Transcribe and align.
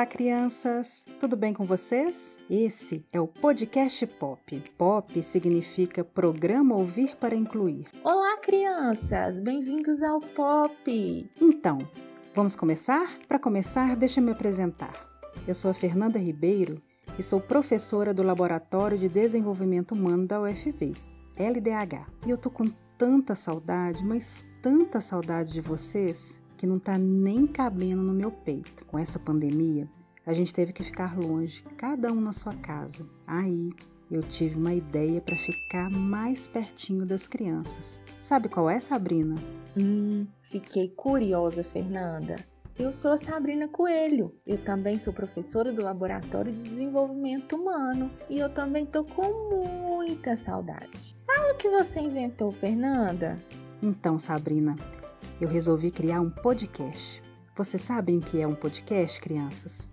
Olá, 0.00 0.06
crianças! 0.06 1.04
Tudo 1.20 1.36
bem 1.36 1.52
com 1.52 1.66
vocês? 1.66 2.38
Esse 2.48 3.04
é 3.12 3.20
o 3.20 3.28
Podcast 3.28 4.06
Pop. 4.06 4.58
Pop 4.78 5.22
significa 5.22 6.02
Programa 6.02 6.74
Ouvir 6.74 7.16
para 7.16 7.34
Incluir. 7.34 7.86
Olá, 8.02 8.38
crianças! 8.38 9.38
Bem-vindos 9.40 10.02
ao 10.02 10.18
Pop! 10.18 11.30
Então, 11.38 11.86
vamos 12.34 12.56
começar? 12.56 13.14
Para 13.28 13.38
começar, 13.38 13.94
deixa 13.94 14.20
eu 14.20 14.24
me 14.24 14.30
apresentar. 14.30 15.06
Eu 15.46 15.54
sou 15.54 15.70
a 15.70 15.74
Fernanda 15.74 16.18
Ribeiro 16.18 16.80
e 17.18 17.22
sou 17.22 17.38
professora 17.38 18.14
do 18.14 18.22
Laboratório 18.22 18.96
de 18.96 19.06
Desenvolvimento 19.06 19.92
Humano 19.92 20.26
da 20.26 20.40
UFV, 20.40 20.92
LDH. 21.36 22.06
E 22.26 22.30
eu 22.30 22.38
tô 22.38 22.48
com 22.48 22.64
tanta 22.96 23.34
saudade, 23.34 24.02
mas 24.02 24.46
tanta 24.62 24.98
saudade 25.02 25.52
de 25.52 25.60
vocês 25.60 26.40
que 26.60 26.66
não 26.66 26.78
tá 26.78 26.98
nem 26.98 27.46
cabendo 27.46 28.02
no 28.02 28.12
meu 28.12 28.30
peito. 28.30 28.84
Com 28.84 28.98
essa 28.98 29.18
pandemia, 29.18 29.88
a 30.26 30.34
gente 30.34 30.52
teve 30.52 30.74
que 30.74 30.84
ficar 30.84 31.18
longe, 31.18 31.64
cada 31.78 32.12
um 32.12 32.20
na 32.20 32.32
sua 32.32 32.52
casa. 32.52 33.08
Aí 33.26 33.70
eu 34.10 34.22
tive 34.22 34.56
uma 34.56 34.74
ideia 34.74 35.22
para 35.22 35.36
ficar 35.36 35.88
mais 35.88 36.46
pertinho 36.46 37.06
das 37.06 37.26
crianças. 37.26 37.98
Sabe 38.20 38.50
qual 38.50 38.68
é, 38.68 38.78
Sabrina? 38.78 39.36
Hum, 39.74 40.26
fiquei 40.50 40.88
curiosa, 40.88 41.64
Fernanda. 41.64 42.36
Eu 42.78 42.92
sou 42.92 43.12
a 43.12 43.16
Sabrina 43.16 43.66
Coelho. 43.66 44.30
Eu 44.46 44.58
também 44.58 44.98
sou 44.98 45.14
professora 45.14 45.72
do 45.72 45.82
Laboratório 45.82 46.52
de 46.52 46.62
Desenvolvimento 46.62 47.56
Humano 47.56 48.10
e 48.28 48.38
eu 48.38 48.52
também 48.52 48.84
tô 48.84 49.02
com 49.02 49.48
muita 49.96 50.36
saudade. 50.36 51.16
Fala 51.24 51.54
o 51.54 51.56
que 51.56 51.70
você 51.70 52.00
inventou, 52.00 52.52
Fernanda. 52.52 53.38
Então, 53.82 54.18
Sabrina, 54.18 54.76
eu 55.40 55.48
resolvi 55.48 55.90
criar 55.90 56.20
um 56.20 56.30
podcast. 56.30 57.22
Vocês 57.56 57.82
sabem 57.82 58.18
o 58.18 58.20
que 58.20 58.40
é 58.40 58.46
um 58.46 58.54
podcast, 58.54 59.20
crianças? 59.20 59.90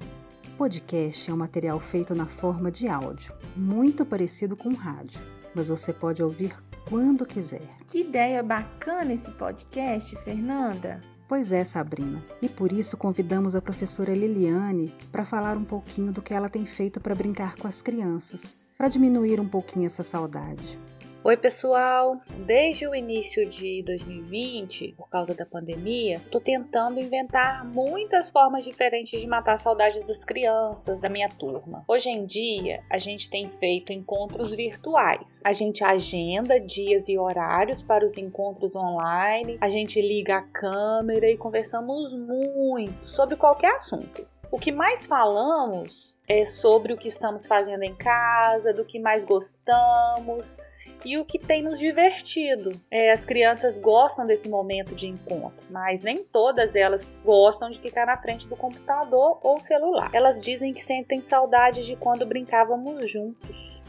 Podcast 0.57 1.29
é 1.29 1.33
um 1.33 1.37
material 1.37 1.79
feito 1.79 2.15
na 2.15 2.25
forma 2.25 2.71
de 2.71 2.87
áudio, 2.87 3.33
muito 3.55 4.05
parecido 4.05 4.55
com 4.55 4.73
rádio, 4.73 5.21
mas 5.53 5.67
você 5.67 5.93
pode 5.93 6.23
ouvir 6.23 6.55
quando 6.89 7.25
quiser. 7.25 7.67
Que 7.85 8.01
ideia 8.01 8.41
bacana 8.41 9.13
esse 9.13 9.29
podcast, 9.31 10.15
Fernanda! 10.17 11.01
Pois 11.27 11.51
é, 11.51 11.63
Sabrina. 11.63 12.23
E 12.41 12.47
por 12.47 12.71
isso 12.71 12.95
convidamos 12.95 13.55
a 13.55 13.61
professora 13.61 14.13
Liliane 14.13 14.93
para 15.11 15.25
falar 15.25 15.57
um 15.57 15.65
pouquinho 15.65 16.11
do 16.11 16.21
que 16.21 16.33
ela 16.33 16.47
tem 16.47 16.65
feito 16.65 17.01
para 17.01 17.13
brincar 17.13 17.55
com 17.55 17.67
as 17.67 17.81
crianças, 17.81 18.55
para 18.77 18.87
diminuir 18.87 19.39
um 19.39 19.47
pouquinho 19.47 19.85
essa 19.85 20.03
saudade. 20.03 20.79
Oi, 21.27 21.35
pessoal! 21.35 22.21
Desde 22.45 22.87
o 22.87 22.95
início 22.95 23.45
de 23.45 23.83
2020, 23.83 24.93
por 24.93 25.09
causa 25.09 25.35
da 25.35 25.45
pandemia, 25.45 26.13
estou 26.13 26.39
tentando 26.39 27.01
inventar 27.01 27.65
muitas 27.65 28.29
formas 28.29 28.63
diferentes 28.63 29.19
de 29.19 29.27
matar 29.27 29.55
a 29.55 29.57
saudade 29.57 29.99
das 30.05 30.23
crianças, 30.23 31.01
da 31.01 31.09
minha 31.09 31.27
turma. 31.27 31.83
Hoje 31.85 32.07
em 32.07 32.25
dia, 32.25 32.81
a 32.89 32.97
gente 32.97 33.29
tem 33.29 33.49
feito 33.49 33.91
encontros 33.91 34.53
virtuais. 34.53 35.43
A 35.45 35.51
gente 35.51 35.83
agenda 35.83 36.61
dias 36.61 37.09
e 37.09 37.17
horários 37.17 37.81
para 37.81 38.05
os 38.05 38.17
encontros 38.17 38.73
online, 38.73 39.57
a 39.59 39.67
gente 39.69 40.01
liga 40.01 40.37
a 40.37 40.43
câmera 40.43 41.29
e 41.29 41.35
conversamos 41.35 42.13
muito 42.13 43.05
sobre 43.05 43.35
qualquer 43.35 43.75
assunto. 43.75 44.25
O 44.49 44.57
que 44.57 44.71
mais 44.71 45.05
falamos 45.05 46.17
é 46.25 46.45
sobre 46.45 46.93
o 46.93 46.97
que 46.97 47.09
estamos 47.09 47.45
fazendo 47.45 47.83
em 47.83 47.93
casa, 47.93 48.71
do 48.71 48.85
que 48.85 48.97
mais 48.97 49.25
gostamos, 49.25 50.57
e 51.05 51.17
o 51.17 51.25
que 51.25 51.39
tem 51.39 51.63
nos 51.63 51.79
divertido. 51.79 52.71
É, 52.91 53.11
as 53.11 53.25
crianças 53.25 53.77
gostam 53.77 54.25
desse 54.25 54.49
momento 54.49 54.95
de 54.95 55.07
encontro, 55.07 55.71
mas 55.71 56.03
nem 56.03 56.23
todas 56.23 56.75
elas 56.75 57.05
gostam 57.23 57.69
de 57.69 57.79
ficar 57.79 58.05
na 58.05 58.17
frente 58.17 58.47
do 58.47 58.55
computador 58.55 59.39
ou 59.41 59.59
celular. 59.59 60.09
Elas 60.13 60.41
dizem 60.41 60.73
que 60.73 60.83
sentem 60.83 61.21
saudade 61.21 61.85
de 61.85 61.95
quando 61.95 62.25
brincávamos 62.25 63.09
juntos. 63.09 63.81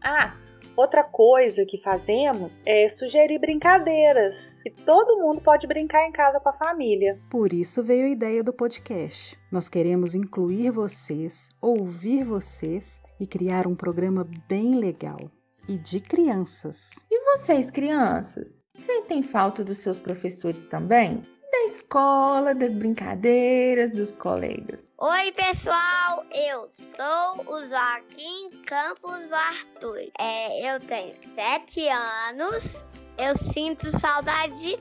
Ah, 0.00 0.34
Outra 0.74 1.04
coisa 1.04 1.66
que 1.66 1.76
fazemos 1.76 2.64
é 2.66 2.88
sugerir 2.88 3.38
brincadeiras. 3.38 4.62
E 4.64 4.70
todo 4.70 5.18
mundo 5.18 5.40
pode 5.40 5.66
brincar 5.66 6.06
em 6.06 6.12
casa 6.12 6.40
com 6.40 6.48
a 6.48 6.52
família. 6.52 7.18
Por 7.30 7.52
isso 7.52 7.82
veio 7.82 8.06
a 8.06 8.08
ideia 8.08 8.42
do 8.42 8.54
podcast. 8.54 9.38
Nós 9.50 9.68
queremos 9.68 10.14
incluir 10.14 10.70
vocês, 10.70 11.50
ouvir 11.60 12.24
vocês 12.24 13.02
e 13.20 13.26
criar 13.26 13.66
um 13.66 13.74
programa 13.74 14.26
bem 14.48 14.74
legal 14.76 15.18
e 15.68 15.78
de 15.78 16.00
crianças. 16.00 17.04
E 17.10 17.24
vocês, 17.32 17.70
crianças, 17.70 18.64
sentem 18.74 19.22
falta 19.22 19.64
dos 19.64 19.78
seus 19.78 19.98
professores 19.98 20.64
também? 20.66 21.22
Da 21.50 21.64
escola, 21.66 22.54
das 22.54 22.72
brincadeiras, 22.72 23.90
dos 23.92 24.16
colegas. 24.16 24.90
Oi, 24.98 25.32
pessoal! 25.32 26.24
Eu 26.32 26.68
sou 26.96 27.54
o 27.54 27.66
Joaquim 27.68 28.50
Campos 28.66 29.30
Arthur. 29.30 30.10
É, 30.18 30.74
eu 30.74 30.80
tenho 30.80 31.14
sete 31.34 31.88
anos. 31.88 32.82
Eu 33.18 33.36
sinto 33.36 33.96
saudade 33.98 34.58
de 34.58 34.78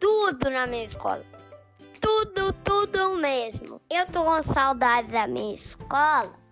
tudo 0.00 0.48
na 0.50 0.66
minha 0.66 0.86
escola. 0.86 1.24
Tudo, 2.00 2.52
tudo 2.64 3.16
mesmo. 3.16 3.80
Eu 3.90 4.06
tô 4.06 4.24
com 4.24 4.42
saudade 4.42 5.08
da 5.12 5.26
minha 5.26 5.54
escola 5.54 6.43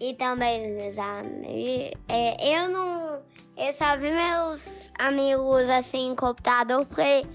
e 0.00 0.14
também 0.14 0.76
dos 0.76 0.98
amigos. 0.98 1.92
É, 2.08 2.56
eu 2.56 2.68
não. 2.68 3.22
Eu 3.56 3.74
só 3.74 3.96
vi 3.96 4.10
meus 4.10 4.90
amigos 4.98 5.68
assim 5.68 6.12
em 6.12 6.16
computador 6.16 6.86
porque 6.86 7.26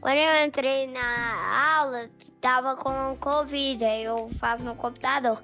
quando 0.00 0.18
eu 0.18 0.46
entrei 0.46 0.86
na 0.86 1.78
aula, 1.78 2.08
tava 2.40 2.76
com 2.76 3.16
Covid, 3.16 3.84
aí 3.84 4.04
eu 4.04 4.30
faço 4.38 4.62
no 4.62 4.76
computador. 4.76 5.42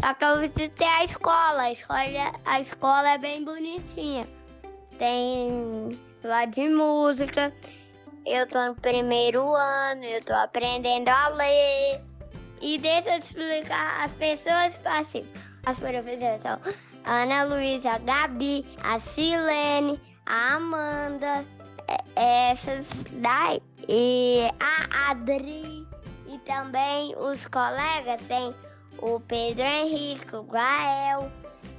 Só 0.00 0.12
que 0.14 0.24
eu 0.24 0.40
visitei 0.40 0.86
a 0.86 1.04
escola. 1.04 1.62
A 1.62 1.72
escola, 1.72 2.00
a 2.44 2.60
escola 2.60 3.10
é 3.10 3.18
bem 3.18 3.44
bonitinha. 3.44 4.26
Tem 4.98 5.88
lá 6.24 6.44
de 6.44 6.68
música. 6.68 7.52
Eu 8.26 8.46
tô 8.48 8.64
no 8.66 8.74
primeiro 8.74 9.54
ano, 9.54 10.04
eu 10.04 10.22
tô 10.24 10.34
aprendendo 10.34 11.08
a 11.08 11.28
ler. 11.28 12.00
E 12.60 12.78
deixa 12.78 13.16
eu 13.16 13.20
te 13.20 13.26
explicar 13.26 14.04
as 14.04 14.12
pessoas 14.14 14.74
passivas. 14.82 15.45
As 15.66 15.76
professoras 15.78 16.42
são 16.42 16.60
a 17.04 17.22
Ana 17.22 17.42
Luísa, 17.42 17.90
a 17.90 17.98
Gabi, 17.98 18.64
a 18.84 19.00
Silene, 19.00 20.00
a 20.24 20.54
Amanda, 20.54 21.44
é, 22.14 22.50
essas 22.52 22.86
daí. 23.14 23.60
E 23.88 24.48
a 24.60 25.10
Adri. 25.10 25.84
E 26.28 26.38
também 26.46 27.14
os 27.18 27.46
colegas 27.48 28.24
tem 28.26 28.54
o 28.98 29.18
Pedro 29.20 29.64
Henrique, 29.64 30.36
o 30.36 30.44
Gael, 30.44 31.30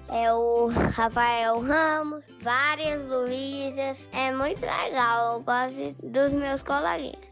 é 0.10 0.34
o 0.34 0.68
Rafael 0.68 1.62
Ramos, 1.62 2.26
várias 2.42 3.06
Luísas. 3.06 3.98
É 4.12 4.34
muito 4.34 4.62
legal, 4.62 5.36
eu 5.36 5.40
gosto 5.42 6.08
dos 6.08 6.34
meus 6.34 6.62
coleguinhas. 6.62 7.26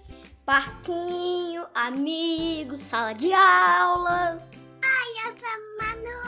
Parquinho, 0.45 1.65
amigos, 1.73 2.79
sala 2.79 3.13
de 3.13 3.33
aula. 3.33 4.37
Ai, 4.83 5.33
Manuela. 5.79 6.15
Eu 6.15 6.24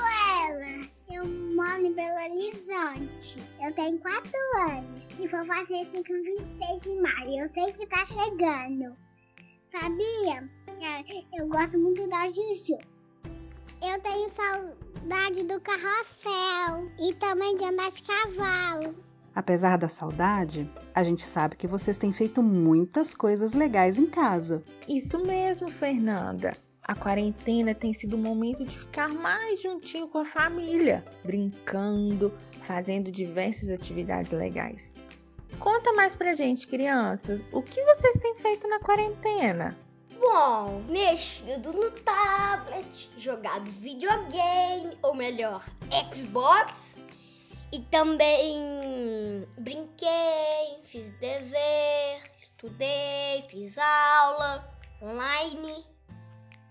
moro 1.78 1.86
em 1.86 1.94
Belo 1.94 2.18
Horizonte. 2.18 3.44
Eu 3.64 3.72
tenho 3.74 4.00
4 4.00 4.32
anos 4.70 5.02
e 5.20 5.28
vou 5.28 5.46
fazer 5.46 5.84
isso 5.84 6.04
com 6.06 6.14
26 6.14 6.84
de 6.84 7.02
maio. 7.02 7.44
Eu 7.44 7.50
sei 7.54 7.72
que 7.72 7.86
tá 7.88 8.06
chegando. 8.06 8.96
Sabia? 9.72 10.50
Eu 11.38 11.48
gosto 11.48 11.78
muito 11.78 12.08
da 12.08 12.28
Juju. 12.28 12.78
Eu 13.82 14.00
tenho 14.02 14.32
saudade 14.36 15.44
do 15.44 15.60
carrossel 15.62 16.92
e 17.00 17.14
também 17.16 17.56
de 17.56 17.66
andar 17.66 17.90
de 17.90 18.04
cavalo. 18.04 18.96
Apesar 19.36 19.78
da 19.78 19.88
saudade, 19.88 20.68
a 20.96 21.04
gente 21.04 21.22
sabe 21.22 21.56
que 21.56 21.68
vocês 21.68 21.98
têm 21.98 22.12
feito 22.12 22.42
muitas 22.42 23.14
coisas 23.14 23.54
legais 23.54 24.00
em 24.00 24.08
casa. 24.08 24.64
Isso 24.90 25.20
mesmo, 25.20 25.70
Fernanda. 25.70 26.58
A 26.88 26.96
quarentena 26.96 27.76
tem 27.76 27.92
sido 27.92 28.16
um 28.16 28.22
momento 28.22 28.64
de 28.64 28.80
ficar 28.80 29.10
mais 29.10 29.62
juntinho 29.62 30.08
com 30.08 30.20
a 30.20 30.26
família, 30.26 31.04
brincando, 31.22 32.34
fazendo 32.62 33.12
diversas 33.12 33.70
atividades 33.70 34.32
legais. 34.32 35.04
Conta 35.60 35.92
mais 35.92 36.16
pra 36.16 36.34
gente, 36.34 36.66
crianças, 36.66 37.46
o 37.52 37.62
que 37.62 37.84
vocês 37.84 38.18
têm 38.20 38.36
feito 38.36 38.70
na 38.70 38.80
quarentena? 38.80 39.78
Bom, 40.18 40.82
mexido 40.88 41.74
no 41.74 41.92
tablet, 41.92 43.10
jogado 43.18 43.70
videogame, 43.70 44.98
ou 45.02 45.14
melhor, 45.14 45.66
Xbox. 46.14 46.98
E 47.74 47.80
também 47.82 49.46
brinquei, 49.58 50.80
fiz 50.84 51.10
dever, 51.20 52.22
estudei, 52.34 53.44
fiz 53.50 53.78
aula 53.78 54.74
online. 55.02 55.97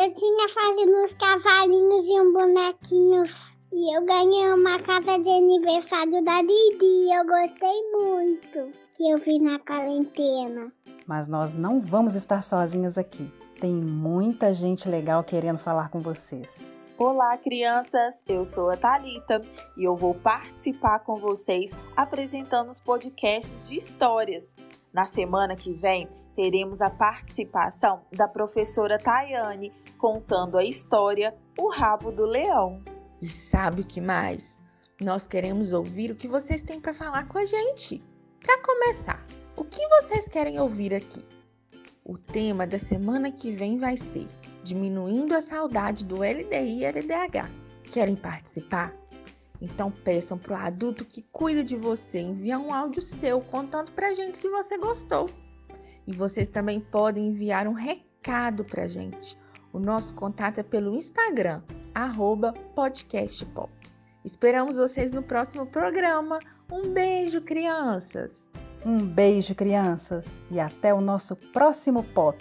Eu 0.07 0.13
tinha 0.13 0.49
fazendo 0.51 1.05
uns 1.05 1.15
cavalinhos 1.15 2.07
e 2.07 2.21
um 2.21 2.33
bonequinho. 2.33 3.25
E 3.73 3.97
eu 3.97 4.05
ganhei 4.05 4.53
uma 4.53 4.79
casa 4.79 5.19
de 5.19 5.29
aniversário 5.29 6.25
da 6.25 6.43
Didi. 6.43 7.13
Eu 7.13 7.27
gostei 7.27 7.91
muito 7.91 8.71
que 8.97 9.11
eu 9.11 9.19
vi 9.19 9.41
na 9.41 9.59
quarentena. 9.59 10.73
Mas 11.09 11.27
nós 11.27 11.53
não 11.53 11.81
vamos 11.81 12.15
estar 12.15 12.41
sozinhas 12.43 12.97
aqui. 12.97 13.29
Tem 13.61 13.75
muita 13.75 14.55
gente 14.55 14.89
legal 14.89 15.25
querendo 15.25 15.59
falar 15.59 15.89
com 15.89 16.01
vocês. 16.01 16.73
Olá, 16.97 17.37
crianças! 17.37 18.23
Eu 18.29 18.45
sou 18.45 18.71
a 18.71 18.77
Talita 18.77 19.43
e 19.77 19.83
eu 19.83 19.97
vou 19.97 20.15
participar 20.15 21.01
com 21.01 21.17
vocês 21.17 21.73
apresentando 21.97 22.69
os 22.69 22.81
podcasts 22.81 23.69
de 23.69 23.77
histórias. 23.77 24.55
Na 24.97 25.05
semana 25.05 25.55
que 25.55 25.75
vem, 25.75 26.09
teremos 26.35 26.81
a 26.81 26.89
participação 26.89 28.01
da 28.11 28.27
professora 28.27 28.97
Tayane 28.97 29.71
contando 29.99 30.57
a 30.57 30.65
história 30.65 31.37
O 31.59 31.69
Rabo 31.69 32.11
do 32.11 32.25
Leão. 32.25 32.83
E 33.21 33.29
sabe 33.29 33.83
o 33.83 33.87
que 33.87 34.01
mais? 34.01 34.59
Nós 34.99 35.27
queremos 35.27 35.75
ouvir 35.75 36.11
o 36.11 36.17
que 36.17 36.27
vocês 36.27 36.63
têm 36.63 36.81
para 36.81 36.95
falar 36.95 37.29
com 37.29 37.37
a 37.37 37.45
gente. 37.45 38.03
Para 38.43 38.63
começar, 38.63 39.23
o 39.55 39.65
que 39.65 39.87
vocês 40.01 40.29
querem 40.29 40.59
ouvir 40.59 40.95
aqui? 40.95 41.23
O 42.03 42.17
tema 42.17 42.67
da 42.67 42.79
semana 42.79 43.31
que 43.31 43.53
vem 43.53 43.77
vai 43.77 43.99
ser 43.99 44.27
Diminuindo 44.65 45.35
a 45.35 45.43
Saudade 45.43 46.07
do 46.07 46.21
LDI 46.21 46.79
e 46.79 46.85
LDH. 46.87 47.51
Querem 47.93 48.17
participar? 48.17 48.95
Então 49.61 49.91
peçam 49.91 50.37
para 50.39 50.55
o 50.55 50.67
adulto 50.67 51.05
que 51.05 51.23
cuida 51.33 51.65
de 51.65 51.77
você 51.77 52.21
enviar 52.21 52.61
um 52.61 52.73
áudio 52.73 53.01
seu 53.01 53.41
contando 53.41 53.91
para 53.93 54.09
a 54.09 54.15
gente 54.15 54.37
se 54.37 54.49
você 54.49 54.77
gostou. 54.77 55.31
E 56.07 56.13
vocês 56.13 56.49
também 56.49 56.81
podem 56.81 57.29
enviar 57.29 57.67
um 57.67 57.73
recado 57.73 58.65
para 58.65 58.85
a 58.85 58.87
gente. 58.87 59.37
O 59.73 59.79
nosso 59.79 60.15
contato 60.15 60.59
é 60.59 60.63
pelo 60.63 60.95
Instagram, 60.95 61.63
podcastpop. 62.75 63.71
Esperamos 64.25 64.77
vocês 64.77 65.11
no 65.11 65.23
próximo 65.23 65.67
programa. 65.67 66.39
Um 66.71 66.93
beijo, 66.93 67.41
crianças! 67.41 68.49
Um 68.85 69.05
beijo, 69.05 69.55
crianças, 69.55 70.39
e 70.51 70.61
até 70.61 70.95
o 70.95 71.01
nosso 71.01 71.35
próximo 71.35 72.05
pop. 72.05 72.37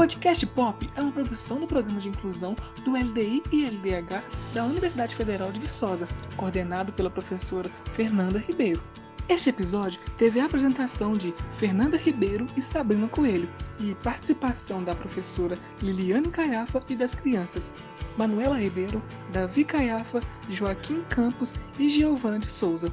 Podcast 0.00 0.46
Pop 0.46 0.90
é 0.96 1.00
uma 1.02 1.12
produção 1.12 1.60
do 1.60 1.66
programa 1.66 2.00
de 2.00 2.08
inclusão 2.08 2.56
do 2.86 2.92
LDI 2.92 3.42
e 3.52 3.66
LDH 3.66 4.24
da 4.54 4.64
Universidade 4.64 5.14
Federal 5.14 5.52
de 5.52 5.60
Viçosa, 5.60 6.08
coordenado 6.38 6.90
pela 6.90 7.10
professora 7.10 7.70
Fernanda 7.84 8.38
Ribeiro. 8.38 8.82
Este 9.28 9.50
episódio 9.50 10.00
teve 10.16 10.40
a 10.40 10.46
apresentação 10.46 11.12
de 11.12 11.34
Fernanda 11.52 11.98
Ribeiro 11.98 12.46
e 12.56 12.62
Sabrina 12.62 13.08
Coelho 13.08 13.46
e 13.78 13.94
participação 13.96 14.82
da 14.82 14.94
professora 14.94 15.58
Liliane 15.82 16.30
Caiafa 16.30 16.82
e 16.88 16.96
das 16.96 17.14
crianças 17.14 17.70
Manuela 18.16 18.58
Ribeiro, 18.58 19.02
Davi 19.34 19.64
Caiafa, 19.64 20.22
Joaquim 20.48 21.02
Campos 21.10 21.54
e 21.78 21.90
Giovanna 21.90 22.38
de 22.38 22.50
Souza. 22.50 22.90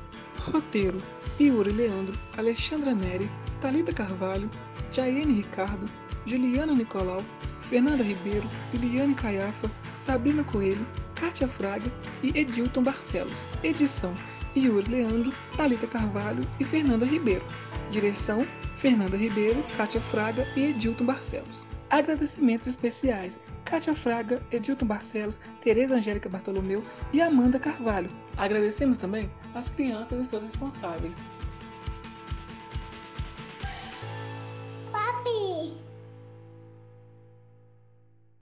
Roteiro: 0.51 1.01
Yuri 1.39 1.71
Leandro, 1.71 2.19
Alexandra 2.37 2.93
Neri, 2.93 3.31
Talita 3.61 3.93
Carvalho, 3.93 4.49
Jaiane 4.91 5.33
Ricardo, 5.33 5.89
Juliana 6.25 6.73
Nicolau, 6.73 7.23
Fernanda 7.61 8.03
Ribeiro, 8.03 8.49
Liliane 8.73 9.13
Caiafa, 9.13 9.69
Sabrina 9.93 10.43
Coelho, 10.43 10.85
Kátia 11.15 11.47
Fraga 11.47 11.91
e 12.23 12.29
Edilton 12.37 12.83
Barcelos. 12.83 13.45
Edição: 13.63 14.15
Yuri 14.55 14.89
Leandro, 14.89 15.33
Talita 15.55 15.87
Carvalho 15.87 16.47
e 16.59 16.65
Fernanda 16.65 17.05
Ribeiro. 17.05 17.45
Direção: 17.91 18.45
Fernanda 18.77 19.17
Ribeiro, 19.17 19.63
Kátia 19.75 19.99
Fraga 19.99 20.47
e 20.55 20.67
Edilton 20.67 21.05
Barcelos. 21.05 21.67
Agradecimentos 21.89 22.67
especiais: 22.67 23.41
Kátia 23.65 23.95
Fraga, 23.95 24.41
Edilton 24.51 24.85
Barcelos, 24.85 25.41
Tereza 25.61 25.95
Angélica 25.95 26.29
Bartolomeu 26.29 26.83
e 27.11 27.21
Amanda 27.21 27.59
Carvalho. 27.59 28.09
Agradecemos 28.37 28.97
também 28.97 29.29
às 29.53 29.69
crianças 29.69 30.19
e 30.19 30.29
seus 30.29 30.43
responsáveis. 30.43 31.25